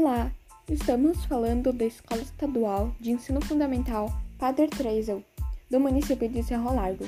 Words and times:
Olá, 0.00 0.30
estamos 0.70 1.24
falando 1.24 1.72
da 1.72 1.84
Escola 1.84 2.22
Estadual 2.22 2.94
de 3.00 3.10
Ensino 3.10 3.40
Fundamental 3.40 4.08
Padre 4.38 4.68
Treisel, 4.68 5.24
do 5.68 5.80
município 5.80 6.28
de 6.28 6.40
Cerro 6.40 6.72
Largo, 6.72 7.04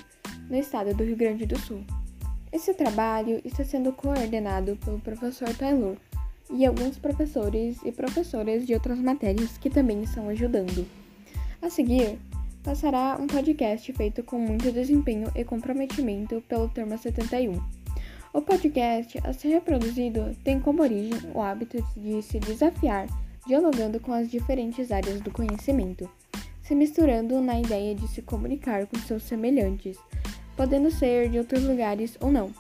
no 0.51 0.57
estado 0.57 0.93
do 0.93 1.05
Rio 1.05 1.17
Grande 1.17 1.47
do 1.47 1.57
Sul. 1.57 1.85
Esse 2.51 2.75
trabalho 2.75 3.41
está 3.45 3.63
sendo 3.63 3.93
coordenado 3.93 4.77
pelo 4.85 4.99
professor 4.99 5.55
Taylor 5.55 5.97
e 6.53 6.67
alguns 6.67 6.99
professores 6.99 7.79
e 7.85 7.93
professoras 7.93 8.67
de 8.67 8.75
outras 8.75 8.99
matérias 8.99 9.57
que 9.57 9.71
também 9.71 10.03
estão 10.03 10.29
ajudando. 10.29 10.85
A 11.63 11.71
seguir, 11.71 12.19
passará 12.65 13.17
um 13.21 13.29
podcast 13.29 13.93
feito 13.93 14.25
com 14.25 14.37
muito 14.37 14.73
desempenho 14.73 15.31
e 15.37 15.45
comprometimento 15.45 16.43
pelo 16.49 16.69
Turma 16.69 16.99
71. 16.99 17.80
O 18.33 18.41
podcast 18.41 19.19
a 19.25 19.33
ser 19.33 19.49
reproduzido 19.49 20.37
tem 20.45 20.61
como 20.61 20.83
origem 20.83 21.19
o 21.35 21.43
hábito 21.43 21.85
de 21.97 22.23
se 22.23 22.39
desafiar, 22.39 23.09
dialogando 23.45 23.99
com 23.99 24.13
as 24.13 24.31
diferentes 24.31 24.93
áreas 24.93 25.21
do 25.21 25.33
conhecimento, 25.33 26.09
se 26.63 26.73
misturando 26.73 27.41
na 27.41 27.59
ideia 27.59 27.93
de 27.93 28.07
se 28.07 28.23
comunicar 28.23 28.87
com 28.87 28.97
seus 29.01 29.25
semelhantes, 29.25 29.99
podendo 30.57 30.93
ser 30.93 31.29
de 31.29 31.39
outros 31.39 31.65
lugares 31.65 32.17
ou 32.21 32.31
não, 32.31 32.53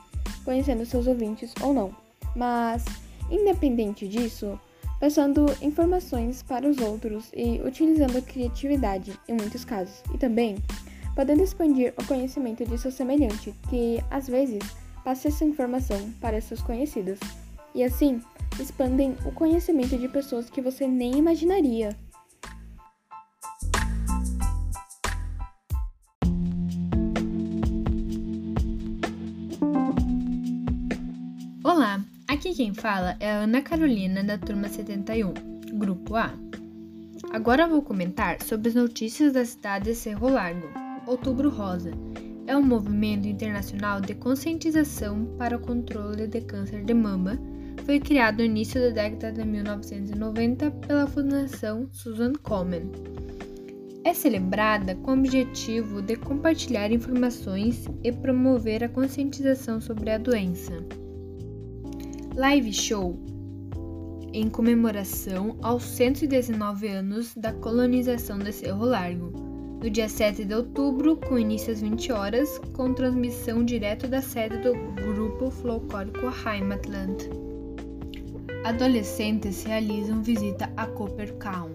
conhecendo 0.45 0.84
seus 0.84 1.06
ouvintes 1.06 1.55
ou 1.62 1.73
não, 1.73 1.95
mas, 2.34 2.84
independente 3.30 4.09
disso, 4.09 4.59
passando 4.98 5.47
informações 5.62 6.42
para 6.42 6.69
os 6.69 6.78
outros 6.78 7.30
e 7.33 7.61
utilizando 7.64 8.19
a 8.19 8.23
criatividade 8.23 9.16
em 9.28 9.34
muitos 9.34 9.64
casos, 9.64 10.02
e 10.12 10.19
também 10.19 10.56
podendo 11.14 11.45
expandir 11.45 11.95
o 11.97 12.05
conhecimento 12.06 12.64
de 12.64 12.77
seu 12.77 12.91
semelhante, 12.91 13.55
que 13.69 14.02
às 14.11 14.27
vezes 14.27 14.59
passe 15.04 15.28
essa 15.28 15.45
informação 15.45 16.10
para 16.20 16.40
seus 16.40 16.61
conhecidos. 16.61 17.19
E 17.75 17.83
assim, 17.83 18.20
expandem 18.58 19.16
o 19.25 19.33
conhecimento 19.33 19.97
de 19.97 20.08
pessoas 20.08 20.50
que 20.50 20.61
você 20.61 20.86
nem 20.86 21.16
imaginaria. 21.16 21.97
Olá, 31.62 32.05
aqui 32.27 32.55
quem 32.55 32.75
fala 32.75 33.16
é 33.20 33.30
a 33.30 33.38
Ana 33.41 33.62
Carolina 33.62 34.25
da 34.25 34.36
turma 34.36 34.69
71, 34.69 35.32
grupo 35.78 36.16
A. 36.16 36.32
Agora 37.32 37.69
vou 37.69 37.80
comentar 37.80 38.42
sobre 38.42 38.69
as 38.69 38.75
notícias 38.75 39.32
da 39.32 39.44
cidade 39.44 39.84
de 39.84 39.94
Cerro 39.94 40.28
Largo, 40.28 40.66
Outubro 41.06 41.48
Rosa, 41.48 41.92
é 42.51 42.56
um 42.56 42.62
movimento 42.62 43.29
internacional 43.29 44.01
de 44.01 44.12
conscientização 44.12 45.25
para 45.39 45.56
o 45.56 45.61
controle 45.61 46.27
de 46.27 46.41
câncer 46.41 46.84
de 46.84 46.93
mama. 46.93 47.39
Foi 47.87 48.01
criado 48.01 48.39
no 48.39 48.45
início 48.45 48.81
da 48.81 48.91
década 48.91 49.31
de 49.31 49.48
1990 49.48 50.69
pela 50.73 51.06
Fundação 51.06 51.87
Susan 51.93 52.33
Komen. 52.33 52.91
É 54.03 54.12
celebrada 54.12 54.97
com 54.97 55.12
o 55.12 55.19
objetivo 55.21 56.03
de 56.03 56.17
compartilhar 56.17 56.91
informações 56.91 57.87
e 58.03 58.11
promover 58.11 58.83
a 58.83 58.89
conscientização 58.89 59.81
sobre 59.81 60.11
a 60.11 60.19
doença. 60.19 60.73
Live 62.34 62.73
Show 62.73 63.17
em 64.33 64.51
comemoração 64.51 65.56
aos 65.62 65.84
119 65.84 66.89
anos 66.89 67.33
da 67.37 67.53
colonização 67.53 68.41
de 68.41 68.53
Cerro 68.53 68.87
Largo 68.87 69.50
no 69.83 69.89
dia 69.89 70.09
7 70.09 70.45
de 70.45 70.55
outubro, 70.55 71.17
com 71.17 71.39
início 71.39 71.73
às 71.73 71.81
20 71.81 72.12
horas, 72.12 72.61
com 72.75 72.92
transmissão 72.92 73.64
direto 73.64 74.06
da 74.06 74.20
sede 74.20 74.59
do 74.59 74.75
grupo 74.95 75.50
folclórico 75.50 76.27
Heimatland. 76.47 77.31
Adolescentes 78.64 79.64
realizam 79.64 80.22
visita 80.22 80.71
a 80.77 80.87
Coppertown. 80.87 81.71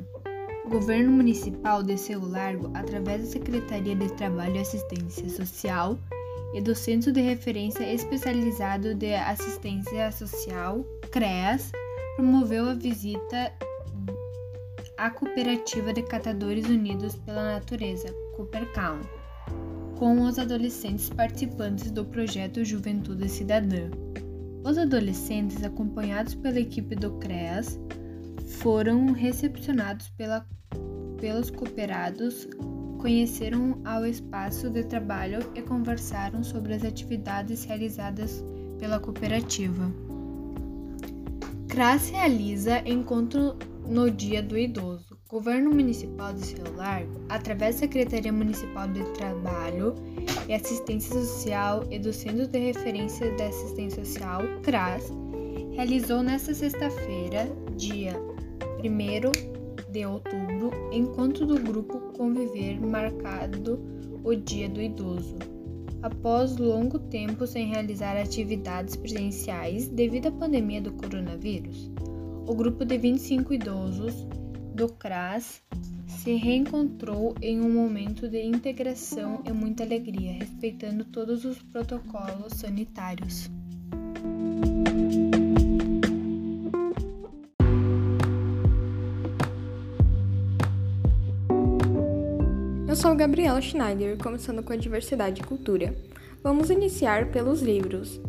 O 0.65 0.69
governo 0.69 1.11
municipal 1.11 1.81
de 1.81 1.97
Cerro 1.97 2.27
Largo, 2.27 2.69
através 2.75 3.21
da 3.21 3.27
Secretaria 3.27 3.95
de 3.95 4.11
Trabalho 4.13 4.55
e 4.55 4.59
Assistência 4.59 5.27
Social 5.29 5.97
e 6.53 6.61
do 6.61 6.75
Centro 6.75 7.11
de 7.11 7.21
Referência 7.21 7.91
Especializado 7.91 8.93
de 8.93 9.15
Assistência 9.15 10.11
Social, 10.11 10.85
CREAS, 11.11 11.71
promoveu 12.15 12.69
a 12.69 12.73
visita 12.73 13.51
a 14.97 15.09
Cooperativa 15.09 15.91
de 15.91 16.01
Catadores 16.03 16.65
Unidos 16.67 17.15
pela 17.17 17.55
Natureza, 17.55 18.07
Coopercam, 18.35 19.01
com 19.97 20.21
os 20.21 20.39
adolescentes 20.39 21.09
participantes 21.09 21.91
do 21.91 22.05
projeto 22.05 22.63
Juventude 22.63 23.27
Cidadã. 23.27 23.89
Os 24.63 24.77
adolescentes, 24.77 25.63
acompanhados 25.63 26.33
pela 26.35 26.59
equipe 26.59 26.95
do 26.95 27.11
CREAS, 27.19 27.77
foram 28.59 29.11
recepcionados 29.11 30.09
pela, 30.11 30.47
pelos 31.19 31.49
cooperados, 31.49 32.47
conheceram 32.97 33.81
ao 33.83 34.05
espaço 34.05 34.69
de 34.69 34.83
trabalho 34.83 35.39
e 35.55 35.61
conversaram 35.61 36.41
sobre 36.41 36.73
as 36.73 36.85
atividades 36.85 37.65
realizadas 37.65 38.43
pela 38.79 38.99
cooperativa. 38.99 39.91
CRAS 41.67 42.09
realiza 42.09 42.79
encontro 42.87 43.57
no 43.87 44.09
Dia 44.09 44.41
do 44.41 44.57
Idoso. 44.57 45.17
O 45.27 45.35
Governo 45.35 45.69
Municipal 45.69 46.33
de 46.33 46.55
Rio 46.55 46.75
Largo, 46.75 47.21
através 47.29 47.75
da 47.75 47.81
Secretaria 47.81 48.31
Municipal 48.31 48.87
de 48.87 49.03
Trabalho 49.13 49.95
e 50.47 50.53
Assistência 50.53 51.13
Social 51.13 51.83
e 51.91 51.99
do 51.99 52.11
Centro 52.11 52.47
de 52.47 52.59
Referência 52.59 53.35
da 53.35 53.47
Assistência 53.47 54.03
Social, 54.03 54.41
CRAS, 54.63 55.11
realizou 55.73 56.23
nesta 56.23 56.53
sexta-feira, 56.53 57.47
dia 57.75 58.13
1 58.83 59.91
de 59.91 60.05
outubro, 60.05 60.71
encontro 60.91 61.45
do 61.45 61.59
grupo 61.59 61.99
Conviver 62.17 62.79
marcado 62.79 63.79
o 64.23 64.35
Dia 64.35 64.69
do 64.69 64.81
Idoso. 64.81 65.35
Após 66.01 66.57
longo 66.57 66.99
tempo 66.99 67.47
sem 67.47 67.67
realizar 67.67 68.15
atividades 68.15 68.95
presenciais 68.95 69.87
devido 69.87 70.27
à 70.27 70.31
pandemia 70.31 70.81
do 70.81 70.91
coronavírus, 70.93 71.91
o 72.47 72.53
grupo 72.53 72.85
de 72.85 72.97
25 72.97 73.53
idosos 73.53 74.13
do 74.75 74.87
CRAS 74.89 75.61
se 76.07 76.35
reencontrou 76.35 77.35
em 77.41 77.59
um 77.59 77.71
momento 77.71 78.27
de 78.27 78.41
integração 78.43 79.41
e 79.45 79.51
muita 79.51 79.83
alegria, 79.83 80.33
respeitando 80.33 81.05
todos 81.05 81.43
os 81.43 81.57
protocolos 81.61 82.53
sanitários. 82.53 83.49
Eu 92.87 92.95
sou 92.95 93.15
Gabriela 93.15 93.61
Schneider, 93.61 94.17
começando 94.17 94.63
com 94.63 94.71
a 94.71 94.77
diversidade 94.77 95.41
e 95.41 95.45
cultura. 95.45 95.95
Vamos 96.43 96.69
iniciar 96.69 97.31
pelos 97.31 97.61
livros. 97.61 98.21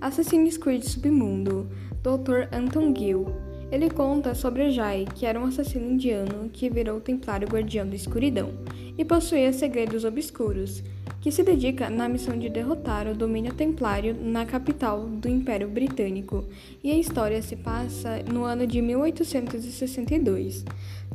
Assassin's 0.00 0.58
Creed 0.58 0.82
Submundo, 0.82 1.70
Dr. 2.02 2.48
Anton 2.52 2.94
Gill, 2.94 3.26
ele 3.72 3.88
conta 3.88 4.34
sobre 4.34 4.70
Jai, 4.70 5.06
que 5.14 5.24
era 5.24 5.40
um 5.40 5.46
assassino 5.46 5.92
indiano 5.92 6.50
que 6.52 6.68
virou 6.68 7.00
templário 7.00 7.48
guardião 7.48 7.88
da 7.88 7.96
escuridão 7.96 8.50
e 8.98 9.02
possuía 9.02 9.50
segredos 9.50 10.04
obscuros, 10.04 10.82
que 11.22 11.32
se 11.32 11.42
dedica 11.42 11.88
na 11.88 12.06
missão 12.06 12.38
de 12.38 12.50
derrotar 12.50 13.08
o 13.08 13.14
domínio 13.14 13.54
templário 13.54 14.14
na 14.20 14.44
capital 14.44 15.06
do 15.06 15.26
Império 15.26 15.68
Britânico, 15.68 16.44
e 16.84 16.90
a 16.90 16.98
história 16.98 17.40
se 17.40 17.56
passa 17.56 18.22
no 18.30 18.44
ano 18.44 18.66
de 18.66 18.82
1862. 18.82 20.66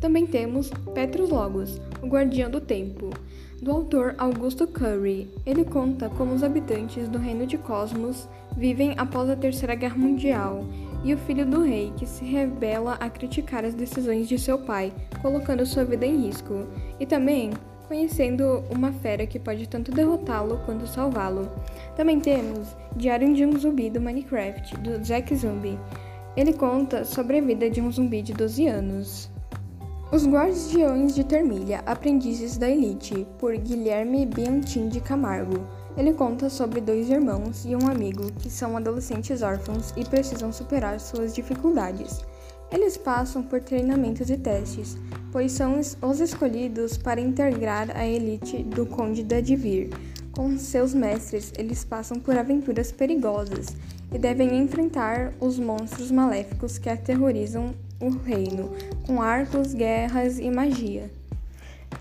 Também 0.01 0.25
temos 0.25 0.72
Petrus 0.96 1.29
Logos, 1.29 1.79
o 2.01 2.07
Guardião 2.07 2.50
do 2.50 2.59
Tempo, 2.59 3.12
do 3.62 3.72
autor 3.72 4.16
Augusto 4.17 4.66
Curry. 4.66 5.29
Ele 5.46 5.63
conta 5.63 6.09
como 6.09 6.34
os 6.34 6.44
habitantes 6.44 7.08
do 7.08 7.20
Reino 7.20 7.46
de 7.46 7.58
Cosmos 7.58 8.28
vivem 8.55 8.96
após 8.97 9.29
a 9.29 9.35
Terceira 9.35 9.76
Guerra 9.76 9.97
Mundial 9.97 10.66
e 11.03 11.14
o 11.14 11.17
filho 11.17 11.46
do 11.46 11.61
rei, 11.61 11.94
que 11.96 12.05
se 12.05 12.26
rebela 12.26 12.94
a 12.99 13.09
criticar 13.09 13.64
as 13.64 13.73
decisões 13.73 14.28
de 14.28 14.38
seu 14.38 14.59
pai, 14.59 14.94
colocando 15.22 15.66
sua 15.66 15.85
vida 15.85 16.05
em 16.05 16.26
risco, 16.26 16.67
e 16.99 17.05
também 17.05 17.52
conhecendo 17.88 18.64
uma 18.70 18.91
fera 18.91 19.26
que 19.26 19.40
pode 19.40 19.67
tanto 19.67 19.91
derrotá-lo 19.91 20.59
quanto 20.66 20.88
salvá-lo. 20.88 21.49
Também 21.96 22.20
temos 22.20 22.76
Diário 22.96 23.34
de 23.34 23.46
um 23.46 23.58
Zumbi 23.58 23.90
do 23.90 24.02
Minecraft, 24.02 24.78
do 24.78 25.03
Zack 25.03 25.34
Zumbi. 25.35 25.79
Ele 26.35 26.53
conta 26.53 27.03
sobre 27.03 27.40
a 27.40 27.41
vida 27.41 27.70
de 27.70 27.82
um 27.82 27.91
zumbi 27.91 28.22
de 28.22 28.34
12 28.34 28.67
anos. 28.67 29.32
Os 30.11 30.28
Guardiões 30.28 31.16
de 31.16 31.23
Termilha, 31.23 31.82
Aprendizes 31.85 32.58
da 32.58 32.70
Elite, 32.70 33.26
por 33.40 33.58
Guilherme 33.58 34.26
Bianchim 34.26 34.88
de 34.88 35.02
Camargo. 35.02 35.67
Ele 35.97 36.14
conta 36.14 36.47
sobre 36.47 36.79
dois 36.79 37.09
irmãos 37.09 37.66
e 37.66 37.76
um 37.76 37.90
amigo 37.90 38.32
que 38.34 38.52
são 38.52 38.78
adolescentes 38.78 39.41
órfãos 39.41 39.91
e 39.97 40.05
precisam 40.05 40.53
superar 40.53 40.99
suas 40.99 41.34
dificuldades. 41.34 42.23
Eles 42.72 42.96
passam 42.96 43.41
por 43.41 43.61
treinamentos 43.61 44.29
e 44.29 44.38
testes, 44.38 44.96
pois 45.32 45.53
são 45.53 45.79
os 45.79 46.20
escolhidos 46.20 46.97
para 46.97 47.20
integrar 47.20 47.90
a 47.97 48.05
elite 48.05 48.61
do 48.61 48.85
Conde 48.85 49.23
da 49.23 49.41
Divir. 49.41 49.90
Com 50.34 50.55
seus 50.59 50.94
mestres, 50.94 51.52
eles 51.58 51.84
passam 51.84 52.20
por 52.20 52.38
aventuras 52.38 52.91
perigosas 52.91 53.76
e 54.14 54.20
devem 54.20 54.55
enfrentar 54.55 55.34
os 55.40 55.58
monstros 55.58 56.11
maléficos 56.11 56.78
que 56.78 56.90
aterrorizam 56.90 57.73
o 57.99 58.09
reino, 58.09 58.70
com 59.08 59.20
arcos, 59.20 59.73
guerras 59.73 60.38
e 60.38 60.52
magia. 60.52 61.09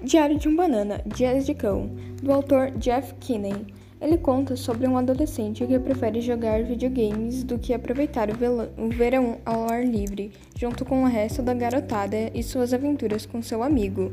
Diário 0.02 0.38
de 0.38 0.48
um 0.48 0.54
Banana, 0.54 1.00
Dias 1.06 1.46
de 1.46 1.54
Cão, 1.54 1.90
do 2.22 2.30
autor 2.30 2.72
Jeff 2.72 3.14
Kinney. 3.14 3.74
Ele 4.00 4.18
conta 4.18 4.56
sobre 4.56 4.86
um 4.86 4.98
adolescente 4.98 5.66
que 5.66 5.78
prefere 5.78 6.20
jogar 6.20 6.62
videogames 6.62 7.42
do 7.42 7.58
que 7.58 7.72
aproveitar 7.72 8.28
o 8.30 8.88
verão 8.90 9.38
ao 9.44 9.70
ar 9.70 9.84
livre, 9.84 10.32
junto 10.54 10.84
com 10.84 11.02
o 11.02 11.06
resto 11.06 11.42
da 11.42 11.54
garotada 11.54 12.30
e 12.34 12.42
suas 12.42 12.74
aventuras 12.74 13.24
com 13.24 13.40
seu 13.40 13.62
amigo. 13.62 14.12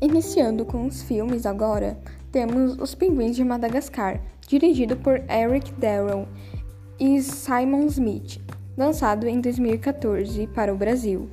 Iniciando 0.00 0.64
com 0.64 0.86
os 0.86 1.02
filmes 1.02 1.46
agora, 1.46 1.98
temos 2.30 2.78
Os 2.78 2.94
Pinguins 2.94 3.34
de 3.34 3.44
Madagascar, 3.44 4.20
dirigido 4.46 4.96
por 4.96 5.22
Eric 5.28 5.72
Darrow 5.72 6.28
e 6.98 7.20
Simon 7.22 7.86
Smith, 7.86 8.40
lançado 8.76 9.26
em 9.26 9.40
2014 9.40 10.46
para 10.48 10.72
o 10.72 10.76
Brasil. 10.76 11.28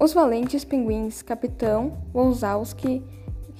Os 0.00 0.12
valentes 0.12 0.64
pinguins 0.64 1.22
Capitão 1.22 1.98
Wozowski 2.14 3.02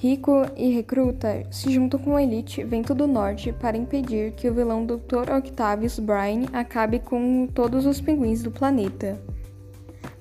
Rico 0.01 0.45
e 0.55 0.73
Recruta 0.73 1.43
se 1.51 1.69
juntam 1.69 1.99
com 1.99 2.15
a 2.15 2.23
elite 2.23 2.63
Vento 2.63 2.95
do 2.95 3.05
Norte 3.05 3.51
para 3.51 3.75
impedir 3.75 4.31
que 4.31 4.49
o 4.49 4.53
vilão 4.53 4.85
Dr. 4.85 5.29
Octavius 5.37 5.99
Brine 5.99 6.47
acabe 6.53 6.99
com 6.99 7.45
todos 7.47 7.85
os 7.85 7.99
pinguins 7.99 8.41
do 8.41 8.49
planeta. 8.49 9.21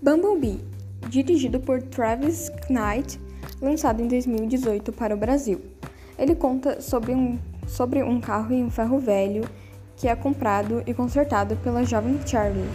Bumblebee, 0.02 0.64
dirigido 1.08 1.60
por 1.60 1.80
Travis 1.80 2.50
Knight, 2.68 3.20
lançado 3.62 4.02
em 4.02 4.08
2018 4.08 4.92
para 4.92 5.14
o 5.14 5.16
Brasil. 5.16 5.60
Ele 6.18 6.34
conta 6.34 6.80
sobre 6.80 7.14
um, 7.14 7.38
sobre 7.64 8.02
um 8.02 8.20
carro 8.20 8.52
e 8.52 8.60
um 8.60 8.70
ferro 8.72 8.98
velho 8.98 9.48
que 9.96 10.08
é 10.08 10.16
comprado 10.16 10.82
e 10.88 10.92
consertado 10.92 11.54
pela 11.58 11.84
jovem 11.84 12.18
Charlie. 12.26 12.68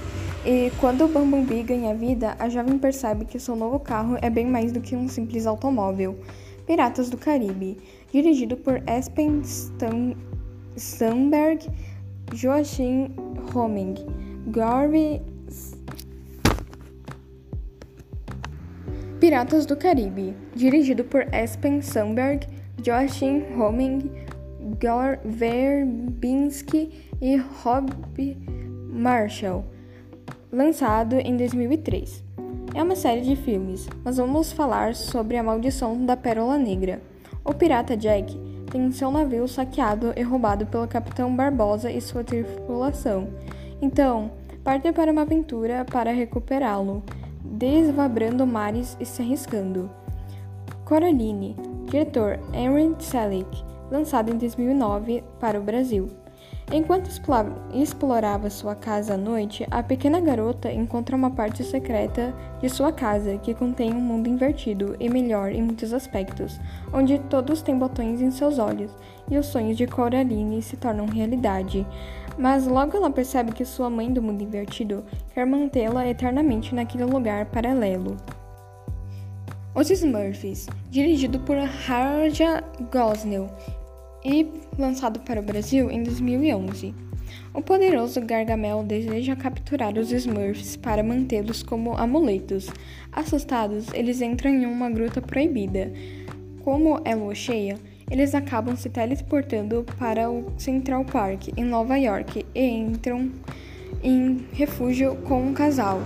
E 0.45 0.71
quando 0.79 1.03
o 1.03 1.09
Bumblebee 1.09 1.63
ganha 1.63 1.93
vida, 1.93 2.37
a 2.39 2.47
jovem 2.47 2.77
percebe 2.77 3.25
que 3.25 3.41
seu 3.41 3.57
novo 3.57 3.77
carro 3.77 4.17
é 4.21 4.29
bem 4.29 4.45
mais 4.45 4.71
do 4.71 4.79
que 4.79 4.95
um 4.95 5.09
simples 5.09 5.45
automóvel 5.45 6.17
Piratas 6.65 7.09
do 7.09 7.17
Caribe, 7.17 7.77
dirigido 8.11 8.55
por 8.55 8.81
Espen 8.87 9.41
Sandberg, 10.77 11.69
Joachim 12.33 13.13
Homing, 13.53 13.95
Garvey. 14.47 15.21
Piratas 19.19 19.65
do 19.65 19.75
Caribe, 19.75 20.33
dirigido 20.55 21.03
por 21.03 21.21
Espen 21.33 21.81
Sandberg, 21.81 22.47
Joachim 22.81 23.43
Homing, 23.57 24.09
Verbinski 25.25 26.91
e 27.21 27.35
Rob 27.37 27.89
Marshall, 28.89 29.65
lançado 30.51 31.15
em 31.15 31.35
2003. 31.35 32.32
É 32.75 32.81
uma 32.81 32.95
série 32.95 33.21
de 33.21 33.35
filmes, 33.35 33.87
mas 34.03 34.17
vamos 34.17 34.51
falar 34.51 34.95
sobre 34.95 35.37
a 35.37 35.43
maldição 35.43 36.03
da 36.05 36.17
Pérola 36.17 36.57
Negra. 36.57 37.03
O 37.45 37.53
pirata 37.53 37.95
Jack 37.95 38.35
tem 38.71 38.91
seu 38.91 39.11
navio 39.11 39.47
saqueado 39.47 40.11
e 40.15 40.23
roubado 40.23 40.65
pelo 40.65 40.87
Capitão 40.87 41.35
Barbosa 41.35 41.91
e 41.91 42.01
sua 42.01 42.23
tripulação. 42.23 43.27
Então, 43.79 44.31
parte 44.63 44.91
para 44.91 45.11
uma 45.11 45.21
aventura 45.21 45.85
para 45.85 46.11
recuperá-lo, 46.11 47.03
desvabrando 47.43 48.47
mares 48.47 48.97
e 48.99 49.05
se 49.05 49.21
arriscando. 49.21 49.87
Coraline, 50.83 51.55
diretor 51.85 52.39
Henry 52.53 52.95
Selick, 52.97 53.63
lançado 53.91 54.33
em 54.33 54.37
2009 54.37 55.23
para 55.39 55.59
o 55.59 55.63
Brasil. 55.63 56.22
Enquanto 56.71 57.09
explorava 57.73 58.49
sua 58.49 58.73
casa 58.73 59.13
à 59.13 59.17
noite, 59.17 59.67
a 59.69 59.83
pequena 59.83 60.19
garota 60.19 60.71
encontra 60.71 61.15
uma 61.15 61.29
parte 61.29 61.63
secreta 61.63 62.33
de 62.61 62.69
sua 62.69 62.91
casa 62.91 63.37
que 63.37 63.53
contém 63.53 63.93
um 63.93 64.01
mundo 64.01 64.27
invertido 64.27 64.95
e 64.99 65.09
melhor 65.09 65.51
em 65.51 65.61
muitos 65.61 65.93
aspectos, 65.93 66.59
onde 66.91 67.19
todos 67.19 67.61
têm 67.61 67.77
botões 67.77 68.21
em 68.21 68.31
seus 68.31 68.57
olhos 68.57 68.91
e 69.29 69.37
os 69.37 69.47
sonhos 69.47 69.77
de 69.77 69.85
Coraline 69.85 70.61
se 70.61 70.75
tornam 70.77 71.05
realidade. 71.05 71.85
Mas 72.37 72.65
logo 72.65 72.97
ela 72.97 73.11
percebe 73.11 73.51
que 73.51 73.65
sua 73.65 73.89
mãe 73.89 74.11
do 74.11 74.21
mundo 74.21 74.43
invertido 74.43 75.03
quer 75.33 75.45
mantê-la 75.45 76.07
eternamente 76.07 76.73
naquele 76.73 77.05
lugar 77.05 77.45
paralelo. 77.47 78.17
Os 79.75 79.89
Smurfs, 79.89 80.67
dirigido 80.89 81.39
por 81.39 81.57
Harja 81.57 82.63
Gosnell 82.91 83.49
e 84.23 84.47
lançado 84.77 85.19
para 85.21 85.39
o 85.39 85.43
Brasil 85.43 85.89
em 85.91 86.03
2011. 86.03 86.93
O 87.53 87.61
poderoso 87.61 88.19
Gargamel 88.21 88.83
deseja 88.83 89.35
capturar 89.35 89.97
os 89.97 90.11
Smurfs 90.11 90.75
para 90.75 91.03
mantê-los 91.03 91.61
como 91.61 91.95
amuletos. 91.95 92.69
Assustados, 93.11 93.93
eles 93.93 94.21
entram 94.21 94.51
em 94.51 94.65
uma 94.65 94.89
gruta 94.89 95.21
proibida. 95.21 95.91
Como 96.63 96.99
é 97.05 97.13
lua 97.13 97.35
cheia, 97.35 97.77
eles 98.09 98.33
acabam 98.33 98.75
se 98.75 98.89
teleportando 98.89 99.85
para 99.97 100.29
o 100.29 100.51
Central 100.57 101.05
Park, 101.05 101.49
em 101.57 101.63
Nova 101.63 101.97
York, 101.97 102.45
e 102.55 102.65
entram 102.65 103.31
em 104.01 104.45
refúgio 104.53 105.15
com 105.27 105.47
um 105.47 105.53
casal. 105.53 105.99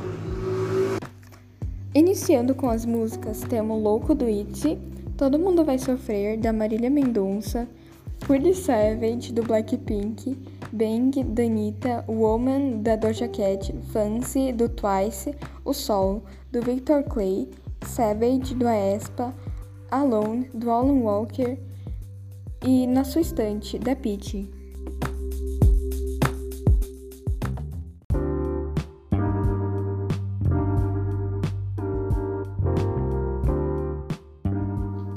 Iniciando 1.93 2.53
com 2.53 2.69
as 2.69 2.85
músicas, 2.85 3.41
temos 3.41 3.81
Louco 3.81 4.13
do 4.13 4.29
Itzy, 4.29 4.77
Todo 5.17 5.39
Mundo 5.39 5.65
Vai 5.65 5.79
Sofrer, 5.79 6.37
da 6.37 6.53
Marília 6.53 6.89
Mendonça, 6.89 7.67
Savage, 8.53 9.31
do 9.31 9.41
Blackpink, 9.41 10.37
Bang, 10.73 11.11
da 11.33 11.43
Anitta, 11.43 12.03
Woman, 12.09 12.83
da 12.83 12.97
Doja 12.97 13.29
Cat, 13.29 13.73
Fancy, 13.93 14.51
do 14.51 14.67
Twice, 14.67 15.33
O 15.63 15.73
Sol, 15.73 16.21
do 16.51 16.61
Victor 16.61 17.03
Clay, 17.03 17.47
Savage, 17.85 18.53
do 18.53 18.67
Aespa, 18.67 19.33
Alone, 19.89 20.49
do 20.53 20.69
Alan 20.69 20.99
Walker 20.99 21.57
e 22.61 22.85
Na 22.85 23.05
Sua 23.05 23.21
Estante, 23.21 23.79
da 23.79 23.95
Peach. 23.95 24.56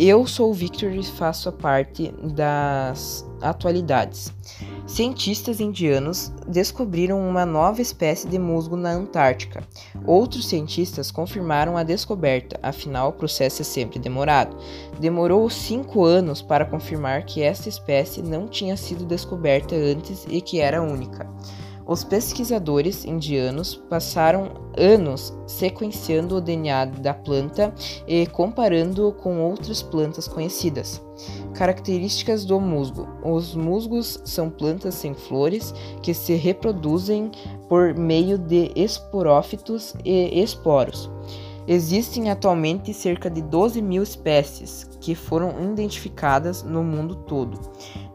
Eu 0.02 0.26
sou 0.26 0.49
o 0.49 0.55
Victor 0.55 0.93
e 0.93 1.02
faço 1.02 1.52
parte 1.52 2.11
das 2.35 3.23
atualidades. 3.43 4.32
Cientistas 4.87 5.61
indianos 5.61 6.33
descobriram 6.49 7.21
uma 7.21 7.45
nova 7.45 7.83
espécie 7.83 8.26
de 8.26 8.38
musgo 8.38 8.76
na 8.76 8.92
Antártica. 8.92 9.62
Outros 10.07 10.49
cientistas 10.49 11.11
confirmaram 11.11 11.76
a 11.76 11.83
descoberta, 11.83 12.59
afinal 12.62 13.11
o 13.11 13.12
processo 13.12 13.61
é 13.61 13.64
sempre 13.64 13.99
demorado. 13.99 14.57
Demorou 14.99 15.50
cinco 15.50 16.02
anos 16.02 16.40
para 16.40 16.64
confirmar 16.64 17.26
que 17.26 17.42
esta 17.42 17.69
espécie 17.69 18.23
não 18.23 18.49
tinha 18.49 18.78
sido 18.78 19.04
descoberta 19.04 19.75
antes 19.76 20.26
e 20.30 20.40
que 20.40 20.61
era 20.61 20.80
única. 20.80 21.28
Os 21.90 22.04
pesquisadores 22.04 23.04
indianos 23.04 23.75
passaram 23.75 24.52
anos 24.78 25.37
sequenciando 25.44 26.37
o 26.37 26.40
DNA 26.40 26.85
da 26.85 27.12
planta 27.12 27.75
e 28.06 28.28
comparando 28.28 29.12
com 29.14 29.40
outras 29.40 29.82
plantas 29.82 30.28
conhecidas. 30.28 31.02
Características 31.52 32.44
do 32.44 32.61
musgo: 32.61 33.09
os 33.25 33.56
musgos 33.56 34.23
são 34.25 34.49
plantas 34.49 34.94
sem 34.94 35.14
flores 35.14 35.75
que 36.00 36.14
se 36.14 36.35
reproduzem 36.35 37.32
por 37.68 37.92
meio 37.99 38.38
de 38.38 38.70
esporófitos 38.76 39.92
e 40.04 40.40
esporos. 40.40 41.11
Existem 41.66 42.30
atualmente 42.30 42.94
cerca 42.94 43.28
de 43.28 43.42
12 43.42 43.82
mil 43.82 44.04
espécies 44.04 44.88
que 45.00 45.16
foram 45.16 45.61
identificadas 45.61 46.62
no 46.62 46.85
mundo 46.85 47.16
todo. 47.26 47.59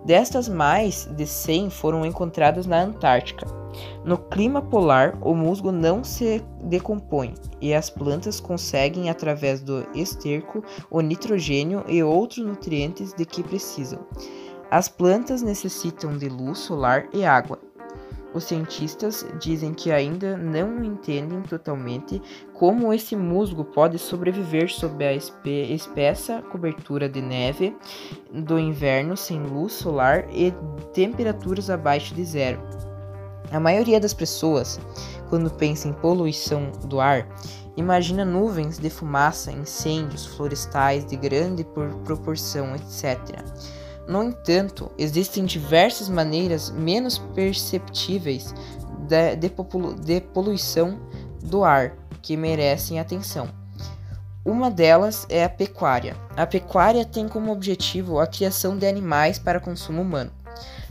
Destas, 0.05 0.48
mais 0.48 1.10
de 1.17 1.27
100 1.27 1.70
foram 1.72 2.05
encontradas 2.05 2.65
na 2.65 2.82
Antártica. 2.82 3.64
No 4.03 4.17
clima 4.17 4.62
polar, 4.62 5.17
o 5.22 5.34
musgo 5.34 5.72
não 5.72 6.03
se 6.03 6.44
decompõe 6.63 7.34
e 7.60 7.74
as 7.74 7.89
plantas 7.89 8.39
conseguem, 8.39 9.10
através 9.10 9.62
do 9.62 9.86
esterco, 9.96 10.63
o 10.89 11.01
nitrogênio 11.01 11.84
e 11.88 12.03
outros 12.03 12.46
nutrientes 12.46 13.13
de 13.13 13.25
que 13.25 13.44
precisam. 13.44 14.05
As 14.70 14.88
plantas 14.88 15.41
necessitam 15.41 16.17
de 16.17 16.27
luz 16.27 16.60
solar 16.60 17.08
e 17.13 17.24
água. 17.24 17.60
Os 18.36 18.44
cientistas 18.44 19.25
dizem 19.39 19.74
que 19.74 19.94
ainda 19.94 20.36
não 20.36 20.84
entendem 20.84 21.41
totalmente 21.44 22.22
como 22.53 22.91
esse 22.91 23.15
musgo 23.15 23.63
pode 23.63 23.98
sobreviver 23.98 24.70
sob 24.70 25.05
a 25.05 25.13
espessa 25.13 26.41
cobertura 26.41 27.08
de 27.08 27.22
neve 27.22 27.74
do 28.29 28.60
inverno 28.60 29.15
sem 29.15 29.41
luz 29.41 29.72
solar 29.72 30.27
e 30.29 30.53
temperaturas 30.94 31.70
abaixo 31.70 32.13
de 32.13 32.25
zero. 32.25 32.60
A 33.52 33.60
maioria 33.60 34.00
das 34.00 34.14
pessoas, 34.14 34.80
quando 35.30 35.50
pensa 35.50 35.88
em 35.88 35.94
poluição 35.94 36.72
do 36.86 37.00
ar, 37.00 37.28
imagina 37.78 38.25
nuvens 38.25 38.78
de 38.78 38.90
fumaça, 38.90 39.52
incêndios 39.52 40.25
florestais 40.25 41.06
de 41.06 41.16
grande 41.16 41.66
proporção, 42.04 42.75
etc. 42.75 43.20
No 44.08 44.24
entanto, 44.24 44.92
existem 44.98 45.46
diversas 45.46 46.10
maneiras 46.10 46.70
menos 46.70 47.18
perceptíveis 47.18 48.54
de, 49.08 49.36
de, 49.36 49.50
de 50.04 50.22
poluição 50.22 51.00
do 51.42 51.64
ar 51.64 51.96
que 52.22 52.38
merecem 52.38 53.00
atenção. 53.00 53.50
Uma 54.44 54.70
delas 54.70 55.25
é 55.28 55.44
a 55.44 55.50
pecuária. 55.50 56.16
A 56.38 56.46
pecuária 56.46 57.04
tem 57.04 57.28
como 57.28 57.52
objetivo 57.52 58.20
a 58.20 58.28
criação 58.28 58.78
de 58.78 58.86
animais 58.86 59.40
para 59.40 59.60
consumo 59.60 60.04
humano, 60.04 60.32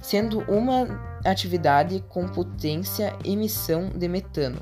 sendo 0.04 0.40
uma 0.40 0.86
atividade 1.24 2.04
com 2.10 2.28
potência 2.28 3.16
emissão 3.24 3.88
de 3.88 4.06
metano, 4.06 4.60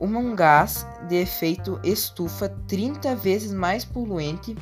um 0.00 0.34
gás 0.34 0.84
de 1.08 1.14
efeito 1.14 1.78
estufa 1.84 2.48
30 2.66 3.14
vezes 3.14 3.52
mais 3.52 3.84
poluente 3.84 4.56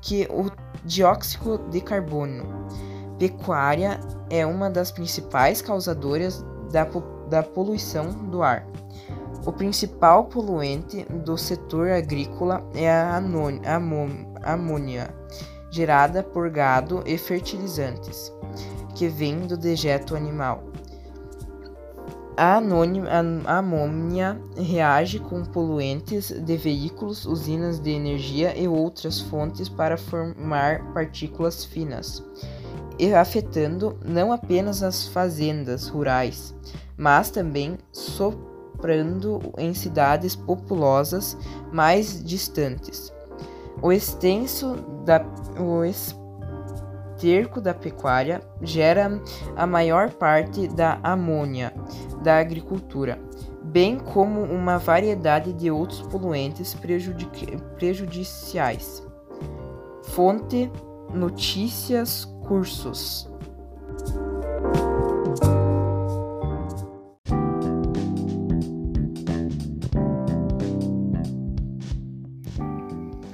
que 0.00 0.28
o 0.30 0.48
dióxido 0.84 1.58
de 1.70 1.80
carbono. 1.80 2.68
Pecuária 3.18 3.98
é 4.30 4.46
uma 4.46 4.70
das 4.70 4.92
principais 4.92 5.60
causadoras 5.60 6.44
da, 6.70 6.86
da 7.28 7.42
poluição 7.42 8.10
do 8.30 8.44
ar. 8.44 8.64
O 9.44 9.52
principal 9.52 10.26
poluente 10.26 11.04
do 11.24 11.36
setor 11.36 11.90
agrícola 11.90 12.64
é 12.76 12.88
a 12.88 13.16
amônia, 14.44 15.12
gerada 15.68 16.22
por 16.22 16.48
gado 16.48 17.02
e 17.04 17.18
fertilizantes, 17.18 18.32
que 18.98 19.06
vem 19.06 19.46
do 19.46 19.56
dejeto 19.56 20.16
animal. 20.16 20.64
A, 22.36 22.56
amônia 22.56 24.40
reage 24.56 25.20
com 25.20 25.44
poluentes 25.44 26.30
de 26.30 26.56
veículos, 26.56 27.24
usinas 27.24 27.80
de 27.80 27.90
energia 27.90 28.56
e 28.56 28.66
outras 28.66 29.20
fontes 29.20 29.68
para 29.68 29.96
formar 29.96 30.92
partículas 30.92 31.64
finas, 31.64 32.24
afetando 33.16 33.96
não 34.04 34.32
apenas 34.32 34.82
as 34.82 35.06
fazendas 35.06 35.86
rurais, 35.88 36.54
mas 36.96 37.30
também 37.30 37.78
soprando 37.92 39.40
em 39.56 39.74
cidades 39.74 40.34
populosas 40.34 41.36
mais 41.72 42.22
distantes. 42.22 43.12
O 43.80 43.92
extenso 43.92 44.76
da 45.04 45.24
o 45.56 45.84
esterco 47.18 47.60
da 47.60 47.74
pecuária 47.74 48.40
gera 48.62 49.20
a 49.56 49.66
maior 49.66 50.10
parte 50.10 50.68
da 50.68 51.00
amônia 51.02 51.74
da 52.22 52.38
agricultura, 52.38 53.18
bem 53.64 53.98
como 53.98 54.42
uma 54.42 54.78
variedade 54.78 55.52
de 55.52 55.68
outros 55.68 56.02
poluentes 56.02 56.76
prejudiciais. 57.76 59.04
Fonte 60.04 60.70
Notícias 61.12 62.24
Cursos 62.46 63.28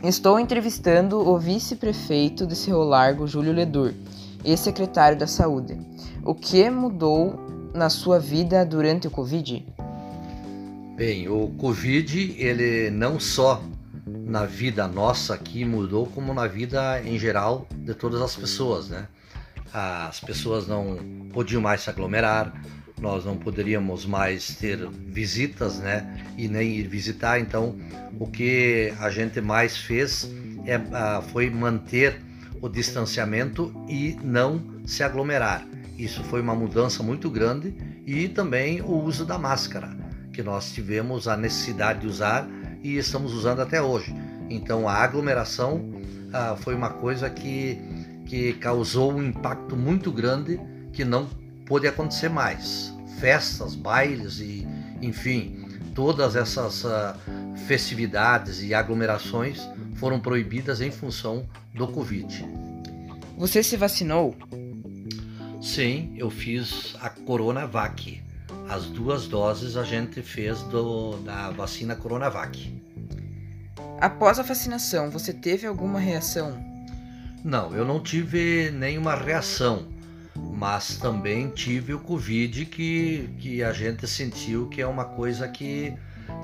Estou 0.04 0.38
entrevistando 0.38 1.18
o 1.26 1.38
vice-prefeito 1.38 2.46
de 2.46 2.54
Cerro 2.54 2.84
Largo, 2.84 3.26
Júlio 3.26 3.54
Ledur, 3.54 3.94
e 4.44 4.54
secretário 4.54 5.16
da 5.16 5.26
Saúde. 5.26 5.78
O 6.22 6.34
que 6.34 6.68
mudou 6.68 7.40
na 7.72 7.88
sua 7.88 8.18
vida 8.18 8.66
durante 8.66 9.06
o 9.06 9.10
Covid? 9.10 9.66
Bem, 10.94 11.26
o 11.26 11.48
Covid, 11.56 12.36
ele 12.38 12.90
não 12.90 13.18
só 13.18 13.62
na 14.06 14.44
vida 14.44 14.86
nossa 14.86 15.32
aqui 15.32 15.64
mudou, 15.64 16.04
como 16.08 16.34
na 16.34 16.46
vida 16.46 17.00
em 17.02 17.18
geral 17.18 17.66
de 17.74 17.94
todas 17.94 18.20
as 18.20 18.36
pessoas, 18.36 18.90
né? 18.90 19.08
As 19.72 20.20
pessoas 20.20 20.68
não 20.68 20.98
podiam 21.32 21.62
mais 21.62 21.80
se 21.80 21.88
aglomerar, 21.88 22.52
nós 23.00 23.24
não 23.24 23.36
poderíamos 23.36 24.06
mais 24.06 24.54
ter 24.56 24.78
visitas, 24.90 25.78
né? 25.78 26.24
E 26.38 26.48
nem 26.48 26.72
ir 26.72 26.86
visitar. 26.86 27.40
Então, 27.40 27.76
o 28.18 28.26
que 28.26 28.92
a 29.00 29.10
gente 29.10 29.40
mais 29.40 29.76
fez 29.76 30.30
é, 30.64 30.78
uh, 30.78 31.22
foi 31.32 31.50
manter 31.50 32.20
o 32.60 32.68
distanciamento 32.68 33.72
e 33.88 34.16
não 34.22 34.62
se 34.86 35.02
aglomerar. 35.02 35.66
Isso 35.98 36.22
foi 36.24 36.40
uma 36.40 36.54
mudança 36.54 37.02
muito 37.02 37.30
grande 37.30 37.74
e 38.06 38.28
também 38.28 38.80
o 38.80 38.92
uso 38.92 39.24
da 39.24 39.38
máscara, 39.38 39.94
que 40.32 40.42
nós 40.42 40.72
tivemos 40.72 41.28
a 41.28 41.36
necessidade 41.36 42.00
de 42.00 42.06
usar 42.06 42.48
e 42.82 42.96
estamos 42.96 43.32
usando 43.32 43.60
até 43.60 43.82
hoje. 43.82 44.14
Então, 44.48 44.88
a 44.88 44.94
aglomeração 44.94 45.76
uh, 45.76 46.56
foi 46.56 46.74
uma 46.74 46.90
coisa 46.90 47.28
que, 47.30 47.78
que 48.26 48.54
causou 48.54 49.12
um 49.12 49.22
impacto 49.22 49.76
muito 49.76 50.10
grande 50.10 50.60
que 50.92 51.04
não 51.04 51.28
pôde 51.66 51.86
acontecer 51.86 52.28
mais. 52.28 52.92
Festas, 53.18 53.74
bailes 53.74 54.38
e, 54.40 54.66
enfim, 55.00 55.64
todas 55.94 56.36
essas 56.36 56.84
uh, 56.84 57.14
festividades 57.66 58.62
e 58.62 58.74
aglomerações 58.74 59.68
foram 59.94 60.20
proibidas 60.20 60.80
em 60.80 60.90
função 60.90 61.48
do 61.74 61.86
Covid. 61.88 62.44
Você 63.38 63.62
se 63.62 63.76
vacinou? 63.76 64.36
Sim, 65.60 66.14
eu 66.16 66.30
fiz 66.30 66.94
a 67.00 67.08
Coronavac. 67.08 68.22
As 68.68 68.86
duas 68.86 69.26
doses 69.26 69.76
a 69.76 69.84
gente 69.84 70.22
fez 70.22 70.60
do, 70.62 71.16
da 71.18 71.50
vacina 71.50 71.96
Coronavac. 71.96 72.82
Após 74.00 74.38
a 74.38 74.42
vacinação, 74.42 75.10
você 75.10 75.32
teve 75.32 75.66
alguma 75.66 75.98
reação? 75.98 76.62
Não, 77.42 77.74
eu 77.74 77.84
não 77.84 78.00
tive 78.00 78.70
nenhuma 78.70 79.14
reação 79.14 79.93
mas 80.54 80.96
também 80.96 81.48
tive 81.48 81.92
o 81.94 81.98
Covid 81.98 82.66
que, 82.66 83.28
que 83.38 83.62
a 83.62 83.72
gente 83.72 84.06
sentiu 84.06 84.68
que 84.68 84.80
é 84.80 84.86
uma 84.86 85.04
coisa 85.04 85.48
que, 85.48 85.92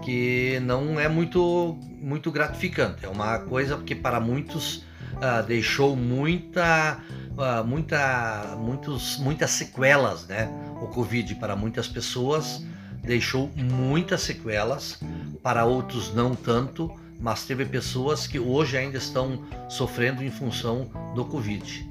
que 0.03 0.59
não 0.63 0.99
é 0.99 1.09
muito, 1.09 1.79
muito 2.01 2.31
gratificante. 2.31 3.05
É 3.05 3.09
uma 3.09 3.39
coisa 3.39 3.79
que 3.79 3.95
para 3.95 4.19
muitos 4.19 4.79
uh, 5.15 5.47
deixou 5.47 5.95
muita, 5.95 6.99
uh, 7.33 7.65
muita, 7.65 8.57
muitos, 8.59 9.17
muitas 9.19 9.51
sequelas, 9.51 10.27
né? 10.27 10.51
O 10.83 10.89
Covid 10.89 11.37
para 11.37 11.55
muitas 11.55 11.87
pessoas 11.87 12.65
deixou 13.03 13.51
muitas 13.57 14.23
sequelas, 14.23 15.01
para 15.43 15.65
outros 15.65 16.13
não 16.15 16.35
tanto, 16.35 16.91
mas 17.21 17.45
teve 17.45 17.65
pessoas 17.65 18.27
que 18.27 18.39
hoje 18.39 18.77
ainda 18.77 18.99
estão 18.99 19.45
sofrendo 19.69 20.23
em 20.23 20.31
função 20.31 20.91
do 21.15 21.25
Covid. 21.25 21.90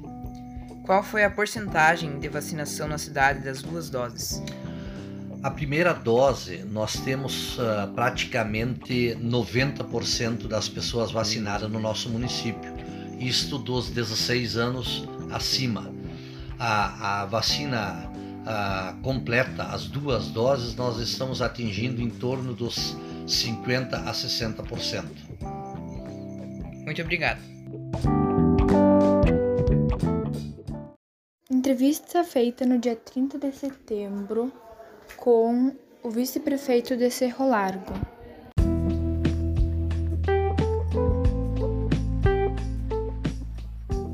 Qual 0.90 1.04
foi 1.04 1.22
a 1.22 1.30
porcentagem 1.30 2.18
de 2.18 2.28
vacinação 2.28 2.88
na 2.88 2.98
cidade 2.98 3.44
das 3.44 3.62
duas 3.62 3.88
doses? 3.88 4.42
A 5.40 5.48
primeira 5.48 5.92
dose, 5.92 6.64
nós 6.64 6.96
temos 6.96 7.56
uh, 7.58 7.94
praticamente 7.94 9.16
90% 9.22 10.48
das 10.48 10.68
pessoas 10.68 11.12
vacinadas 11.12 11.70
no 11.70 11.78
nosso 11.78 12.08
município, 12.10 12.74
isto 13.20 13.56
dos 13.56 13.88
16 13.88 14.56
anos 14.56 15.08
acima. 15.30 15.94
A, 16.58 17.22
a 17.22 17.26
vacina 17.26 18.10
uh, 18.10 19.00
completa, 19.00 19.62
as 19.66 19.86
duas 19.86 20.26
doses, 20.26 20.74
nós 20.74 20.98
estamos 20.98 21.40
atingindo 21.40 22.02
em 22.02 22.10
torno 22.10 22.52
dos 22.52 22.96
50% 23.28 23.94
a 23.94 24.10
60%. 24.10 25.04
Muito 26.84 27.00
obrigado. 27.00 27.59
Entrevista 31.70 32.24
feita 32.24 32.66
no 32.66 32.80
dia 32.80 32.96
30 32.96 33.38
de 33.38 33.52
setembro 33.52 34.52
com 35.16 35.72
o 36.02 36.10
vice-prefeito 36.10 36.96
de 36.96 37.08
Cerro 37.12 37.48
Largo. 37.48 37.94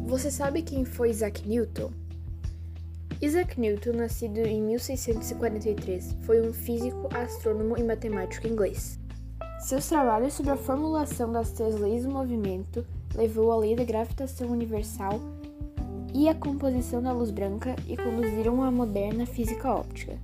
Você 0.04 0.30
sabe 0.30 0.60
quem 0.60 0.84
foi 0.84 1.08
Isaac 1.08 1.48
Newton? 1.48 1.90
Isaac 3.22 3.58
Newton, 3.58 3.92
nascido 3.92 4.40
em 4.40 4.60
1643, 4.60 6.14
foi 6.26 6.46
um 6.46 6.52
físico, 6.52 7.08
astrônomo 7.10 7.78
e 7.78 7.82
matemático 7.82 8.46
inglês. 8.46 8.98
Seus 9.60 9.88
trabalhos 9.88 10.34
sobre 10.34 10.52
a 10.52 10.58
formulação 10.58 11.32
das 11.32 11.52
três 11.52 11.74
leis 11.80 12.04
do 12.04 12.10
movimento 12.10 12.86
levou 13.14 13.50
à 13.50 13.56
lei 13.56 13.74
da 13.74 13.82
gravitação 13.82 14.48
universal 14.48 15.18
e 16.14 16.28
a 16.28 16.34
composição 16.34 17.02
da 17.02 17.12
luz 17.12 17.30
branca 17.30 17.76
e 17.86 17.96
conduziram 17.96 18.62
à 18.62 18.70
moderna 18.70 19.26
física 19.26 19.72
óptica. 19.72 20.18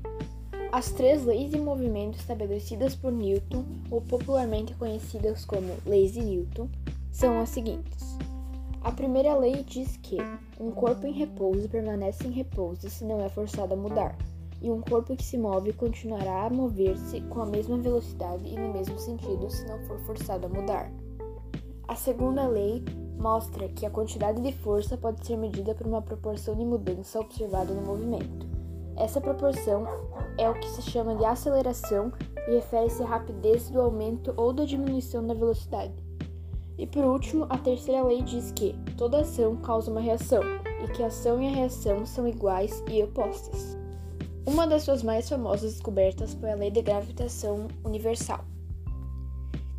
As 0.72 0.90
três 0.90 1.24
leis 1.24 1.50
de 1.50 1.60
movimento 1.60 2.18
estabelecidas 2.18 2.94
por 2.94 3.12
Newton, 3.12 3.64
ou 3.90 4.00
popularmente 4.00 4.74
conhecidas 4.74 5.44
como 5.44 5.74
leis 5.84 6.12
de 6.12 6.22
Newton, 6.22 6.68
são 7.10 7.38
as 7.40 7.50
seguintes. 7.50 8.16
A 8.80 8.90
primeira 8.90 9.36
lei 9.36 9.62
diz 9.62 9.96
que 9.98 10.16
um 10.58 10.70
corpo 10.70 11.06
em 11.06 11.12
repouso 11.12 11.68
permanece 11.68 12.26
em 12.26 12.30
repouso 12.30 12.88
se 12.88 13.04
não 13.04 13.20
é 13.20 13.28
forçado 13.28 13.74
a 13.74 13.76
mudar, 13.76 14.16
e 14.62 14.70
um 14.70 14.80
corpo 14.80 15.14
que 15.14 15.24
se 15.24 15.36
move 15.36 15.72
continuará 15.72 16.46
a 16.46 16.50
mover-se 16.50 17.20
com 17.22 17.42
a 17.42 17.46
mesma 17.46 17.76
velocidade 17.76 18.46
e 18.46 18.58
no 18.58 18.72
mesmo 18.72 18.98
sentido 18.98 19.50
se 19.50 19.66
não 19.66 19.78
for 19.80 19.98
forçado 20.00 20.46
a 20.46 20.48
mudar. 20.48 20.90
A 21.86 21.94
segunda 21.94 22.46
lei 22.46 22.82
mostra 23.18 23.68
que 23.68 23.86
a 23.86 23.90
quantidade 23.90 24.40
de 24.40 24.52
força 24.52 24.96
pode 24.96 25.26
ser 25.26 25.36
medida 25.36 25.74
por 25.74 25.86
uma 25.86 26.02
proporção 26.02 26.54
de 26.54 26.64
mudança 26.64 27.20
observada 27.20 27.72
no 27.72 27.82
movimento. 27.82 28.46
Essa 28.96 29.20
proporção 29.20 29.86
é 30.38 30.48
o 30.48 30.54
que 30.54 30.68
se 30.68 30.82
chama 30.82 31.16
de 31.16 31.24
aceleração 31.24 32.12
e 32.46 32.54
refere-se 32.54 33.02
à 33.02 33.06
rapidez 33.06 33.70
do 33.70 33.80
aumento 33.80 34.34
ou 34.36 34.52
da 34.52 34.64
diminuição 34.64 35.26
da 35.26 35.34
velocidade. 35.34 35.94
E 36.78 36.86
por 36.86 37.04
último, 37.04 37.46
a 37.48 37.58
terceira 37.58 38.02
lei 38.04 38.22
diz 38.22 38.50
que 38.52 38.74
toda 38.96 39.20
ação 39.20 39.56
causa 39.56 39.90
uma 39.90 40.00
reação 40.00 40.42
e 40.82 40.88
que 40.88 41.02
a 41.02 41.06
ação 41.06 41.40
e 41.40 41.46
a 41.46 41.50
reação 41.50 42.04
são 42.04 42.26
iguais 42.26 42.82
e 42.90 43.02
opostas. 43.02 43.76
Uma 44.44 44.66
das 44.66 44.82
suas 44.82 45.02
mais 45.02 45.28
famosas 45.28 45.74
descobertas 45.74 46.34
foi 46.34 46.50
a 46.50 46.56
lei 46.56 46.70
da 46.70 46.82
gravitação 46.82 47.68
universal. 47.84 48.44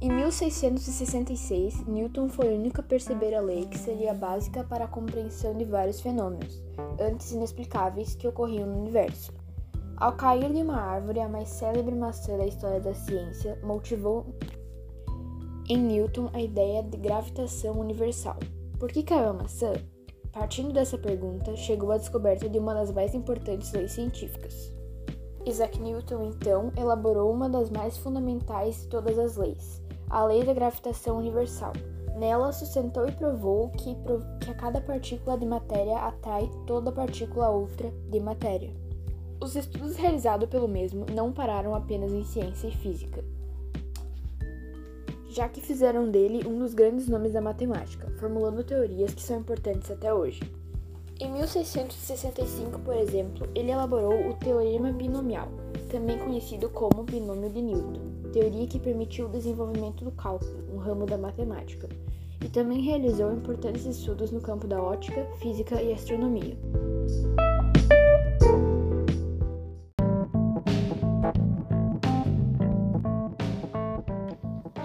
Em 0.04 0.10
1666, 0.10 1.88
Newton 1.88 2.28
foi 2.28 2.50
o 2.50 2.56
único 2.58 2.82
a 2.82 2.84
perceber 2.84 3.34
a 3.34 3.40
lei 3.40 3.66
que 3.68 3.78
seria 3.78 4.14
básica 4.14 4.62
para 4.62 4.84
a 4.84 4.88
compreensão 4.90 5.56
de 5.56 5.64
vários 5.64 6.02
fenômenos, 6.02 6.62
antes 7.00 7.32
inexplicáveis, 7.32 8.14
que 8.14 8.28
ocorriam 8.28 8.68
no 8.68 8.82
universo. 8.82 9.32
Ao 9.96 10.12
cair 10.12 10.52
de 10.52 10.62
uma 10.62 10.76
árvore, 10.76 11.22
a 11.22 11.30
mais 11.30 11.48
célebre 11.48 11.96
maçã 11.96 12.38
da 12.38 12.46
história 12.46 12.82
da 12.82 12.94
ciência 12.94 13.58
motivou 13.64 14.26
em 15.70 15.78
Newton 15.78 16.30
a 16.34 16.42
ideia 16.42 16.84
de 16.84 16.98
gravitação 16.98 17.80
universal. 17.80 18.36
Por 18.78 18.92
que 18.92 19.04
caiu 19.04 19.30
a 19.30 19.34
maçã? 19.34 19.72
Partindo 20.34 20.74
dessa 20.74 20.98
pergunta, 20.98 21.56
chegou 21.56 21.94
a 21.94 21.98
descoberta 21.98 22.50
de 22.50 22.60
uma 22.60 22.74
das 22.74 22.92
mais 22.92 23.16
importantes 23.16 23.72
leis 23.72 23.94
científicas. 23.94 24.74
Isaac 25.46 25.78
Newton, 25.80 26.24
então, 26.24 26.72
elaborou 26.78 27.32
uma 27.32 27.50
das 27.50 27.70
mais 27.70 27.98
fundamentais 27.98 28.82
de 28.82 28.88
todas 28.88 29.20
as 29.20 29.36
leis, 29.36 29.83
a 30.10 30.24
lei 30.26 30.44
da 30.44 30.54
gravitação 30.54 31.18
universal. 31.18 31.74
Nela, 32.18 32.52
sustentou 32.52 33.08
e 33.08 33.12
provou 33.12 33.70
que, 33.70 33.96
que 34.40 34.52
a 34.52 34.54
cada 34.54 34.80
partícula 34.80 35.38
de 35.38 35.46
matéria 35.46 35.98
atrai 35.98 36.50
toda 36.68 36.92
partícula 36.92 37.50
outra 37.50 37.92
de 38.10 38.20
matéria. 38.20 38.72
Os 39.42 39.56
estudos 39.56 39.96
realizados 39.96 40.48
pelo 40.48 40.68
mesmo 40.68 41.06
não 41.14 41.34
pararam 41.34 41.76
apenas 41.76 42.14
em 42.14 42.24
ciência 42.24 42.68
e 42.68 42.72
física, 42.72 43.24
já 45.28 45.50
que 45.50 45.60
fizeram 45.60 46.10
dele 46.10 46.48
um 46.48 46.60
dos 46.60 46.74
grandes 46.76 47.08
nomes 47.08 47.34
da 47.34 47.42
matemática, 47.42 48.10
formulando 48.20 48.64
teorias 48.64 49.14
que 49.14 49.22
são 49.22 49.40
importantes 49.40 49.90
até 49.90 50.14
hoje. 50.14 50.40
Em 51.20 51.32
1665, 51.32 52.80
por 52.80 52.96
exemplo, 52.96 53.48
ele 53.54 53.72
elaborou 53.72 54.30
o 54.30 54.34
teorema 54.34 54.92
binomial, 54.92 55.48
também 55.90 56.18
conhecido 56.18 56.70
como 56.70 57.04
binômio 57.04 57.50
de 57.52 57.62
Newton, 57.62 58.32
teoria 58.32 58.66
que 58.66 58.80
permitiu 58.80 59.28
o 59.28 59.30
desenvolvimento 59.30 60.04
do 60.04 60.12
cálculo, 60.12 60.58
um 60.74 60.78
ramo 60.78 61.06
da 61.06 61.18
matemática, 61.18 61.88
e 62.44 62.50
também 62.50 62.82
realizou 62.82 63.32
importantes 63.32 63.86
estudos 63.86 64.32
no 64.32 64.42
campo 64.42 64.68
da 64.68 64.82
ótica, 64.82 65.24
física 65.40 65.82
e 65.82 65.94
astronomia. 65.94 66.58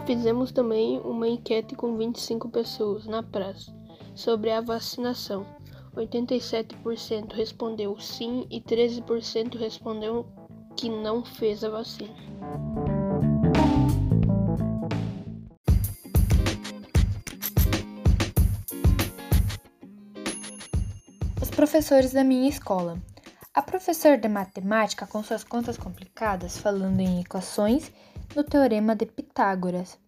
Fizemos 0.04 0.52
também 0.52 1.00
uma 1.00 1.26
enquete 1.26 1.74
com 1.74 1.96
25 1.96 2.50
pessoas 2.50 3.06
na 3.06 3.22
praça 3.22 3.74
sobre 4.14 4.50
a 4.50 4.60
vacinação. 4.60 5.57
87% 5.98 7.32
respondeu 7.32 7.98
sim 7.98 8.46
e 8.50 8.60
13% 8.60 9.58
respondeu 9.58 10.26
que 10.76 10.88
não 10.88 11.24
fez 11.24 11.64
a 11.64 11.70
vacina. 11.70 12.14
Os 21.42 21.50
professores 21.50 22.12
da 22.12 22.22
minha 22.22 22.48
escola. 22.48 23.02
A 23.52 23.62
professora 23.62 24.16
de 24.16 24.28
matemática 24.28 25.04
com 25.04 25.20
suas 25.24 25.42
contas 25.42 25.76
complicadas 25.76 26.56
falando 26.58 27.00
em 27.00 27.20
equações 27.20 27.90
no 28.36 28.44
Teorema 28.44 28.94
de 28.94 29.04
Pitágoras. 29.04 29.98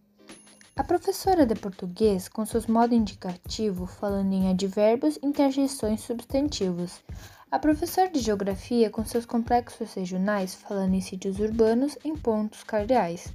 A 0.73 0.85
professora 0.85 1.45
de 1.45 1.53
português, 1.53 2.29
com 2.29 2.45
seus 2.45 2.65
modo 2.65 2.95
indicativo, 2.95 3.85
falando 3.85 4.31
em 4.31 4.49
advérbios, 4.49 5.19
interjeições, 5.21 5.99
substantivos. 5.99 7.03
A 7.51 7.59
professora 7.59 8.09
de 8.09 8.19
geografia, 8.19 8.89
com 8.89 9.03
seus 9.03 9.25
complexos 9.25 9.93
regionais, 9.93 10.55
falando 10.55 10.93
em 10.93 11.01
sítios 11.01 11.39
urbanos, 11.39 11.97
em 12.05 12.15
pontos 12.15 12.63
cardeais. 12.63 13.27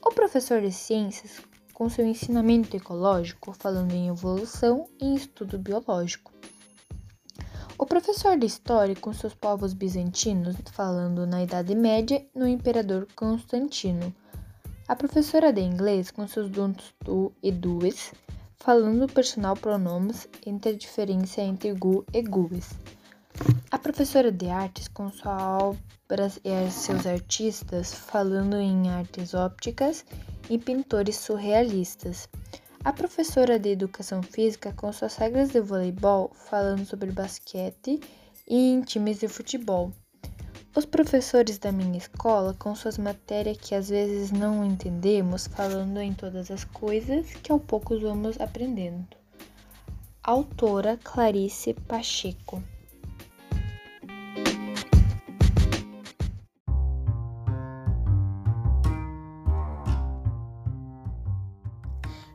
O 0.00 0.10
professor 0.10 0.60
de 0.60 0.70
ciências, 0.70 1.40
com 1.74 1.88
seu 1.88 2.06
ensinamento 2.06 2.76
ecológico, 2.76 3.52
falando 3.52 3.92
em 3.92 4.06
evolução 4.06 4.86
e 5.00 5.16
estudo 5.16 5.58
biológico. 5.58 6.32
O 7.76 7.84
professor 7.84 8.38
de 8.38 8.46
história, 8.46 8.94
com 8.94 9.12
seus 9.12 9.34
povos 9.34 9.72
bizantinos, 9.72 10.54
falando 10.70 11.26
na 11.26 11.42
Idade 11.42 11.74
Média 11.74 12.24
no 12.32 12.46
imperador 12.46 13.08
Constantino. 13.16 14.14
A 14.92 14.94
professora 14.94 15.54
de 15.54 15.62
inglês, 15.62 16.10
com 16.10 16.28
seus 16.28 16.50
dons 16.50 16.94
tu 17.02 17.32
e 17.42 17.50
dues, 17.50 18.12
falando 18.58 19.10
personal 19.10 19.56
pronomes 19.56 20.28
entre 20.44 20.72
a 20.72 20.76
diferença 20.76 21.40
entre 21.40 21.72
gu 21.72 22.04
e 22.12 22.20
gues. 22.20 22.74
A 23.70 23.78
professora 23.78 24.30
de 24.30 24.50
artes, 24.50 24.88
com 24.88 25.10
suas 25.10 25.40
obras 25.40 26.38
e 26.44 26.70
seus 26.70 27.06
artistas, 27.06 27.94
falando 27.94 28.56
em 28.56 28.90
artes 28.90 29.32
ópticas 29.32 30.04
e 30.50 30.58
pintores 30.58 31.16
surrealistas. 31.16 32.28
A 32.84 32.92
professora 32.92 33.58
de 33.58 33.70
educação 33.70 34.22
física, 34.22 34.74
com 34.74 34.92
suas 34.92 35.16
regras 35.16 35.52
de 35.52 35.60
voleibol, 35.62 36.30
falando 36.34 36.84
sobre 36.84 37.10
basquete 37.10 37.98
e 38.46 38.74
em 38.74 38.82
times 38.82 39.20
de 39.20 39.28
futebol. 39.28 39.90
Os 40.74 40.86
professores 40.86 41.58
da 41.58 41.70
minha 41.70 41.98
escola, 41.98 42.54
com 42.54 42.74
suas 42.74 42.96
matérias 42.96 43.58
que 43.58 43.74
às 43.74 43.90
vezes 43.90 44.30
não 44.32 44.64
entendemos, 44.64 45.46
falando 45.46 45.98
em 46.00 46.14
todas 46.14 46.50
as 46.50 46.64
coisas 46.64 47.26
que 47.42 47.52
ao 47.52 47.60
pouco 47.60 48.00
vamos 48.00 48.40
aprendendo. 48.40 49.14
Autora 50.22 50.98
Clarice 51.04 51.74
Pacheco. 51.74 52.62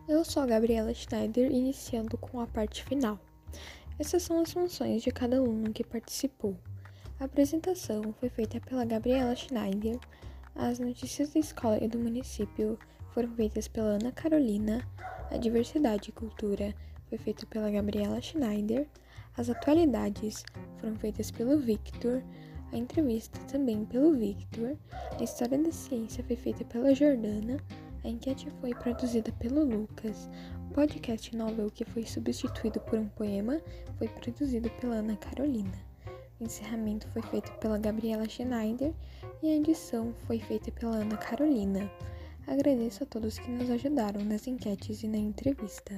Eu 0.08 0.24
sou 0.24 0.44
a 0.44 0.46
Gabriela 0.46 0.94
Schneider, 0.94 1.52
iniciando 1.52 2.20
com 2.20 2.40
a 2.40 2.46
parte 2.46 2.84
final. 2.84 3.20
Essas 3.98 4.22
são 4.22 4.40
as 4.40 4.54
funções 4.54 5.02
de 5.02 5.10
cada 5.10 5.38
aluno 5.38 5.74
que 5.74 5.84
participou. 5.84 6.56
A 7.20 7.26
apresentação 7.26 8.14
foi 8.20 8.30
feita 8.30 8.60
pela 8.62 8.86
Gabriela 8.86 9.36
Schneider. 9.36 10.00
As 10.54 10.78
notícias 10.78 11.34
da 11.34 11.40
escola 11.40 11.84
e 11.84 11.88
do 11.88 11.98
município 11.98 12.78
foram 13.12 13.30
feitas 13.30 13.68
pela 13.68 13.96
Ana 13.96 14.12
Carolina. 14.12 14.88
A 15.32 15.38
diversidade 15.38 16.10
e 16.10 16.12
cultura 16.12 16.76
foi 17.10 17.18
feita 17.18 17.44
pela 17.48 17.72
Gabriela 17.72 18.22
Schneider. 18.22 18.88
As 19.36 19.50
atualidades 19.50 20.44
foram 20.80 20.96
feitas 20.96 21.32
pelo 21.32 21.58
Victor. 21.58 22.24
A 22.72 22.78
entrevista 22.78 23.40
também 23.52 23.84
pelo 23.84 24.14
Victor. 24.14 24.78
A 25.20 25.24
história 25.24 25.58
da 25.58 25.72
ciência 25.72 26.24
foi 26.24 26.36
feita 26.36 26.64
pela 26.66 26.94
Jordana. 26.94 27.58
A 28.04 28.10
enquete 28.10 28.48
foi 28.62 28.76
produzida 28.76 29.32
pelo 29.40 29.64
Lucas. 29.64 30.30
O 30.70 30.74
podcast 30.76 31.36
novel, 31.36 31.72
que 31.72 31.84
foi 31.84 32.06
substituído 32.06 32.80
por 32.82 33.00
um 33.00 33.10
poema, 33.10 33.60
foi 33.98 34.08
produzido 34.08 34.70
pela 34.80 34.98
Ana 34.98 35.18
Carolina. 35.18 35.87
O 36.40 36.44
encerramento 36.44 37.08
foi 37.10 37.22
feito 37.24 37.52
pela 37.60 37.80
Gabriela 37.80 38.28
Schneider 38.30 38.94
e 39.42 39.48
a 39.48 39.56
edição 39.56 40.14
foi 40.28 40.40
feita 40.40 40.72
pela 40.72 40.98
Ana 40.98 41.18
Carolina. 41.18 41.92
Agradeço 42.46 43.04
a 43.04 43.08
todos 43.08 43.40
que 43.40 43.50
nos 43.50 43.70
ajudaram 43.70 44.24
nas 44.24 44.46
enquetes 44.48 45.04
e 45.04 45.08
na 45.08 45.18
entrevista. 45.18 45.96